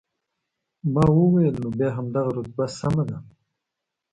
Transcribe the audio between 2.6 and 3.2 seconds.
سمه ده.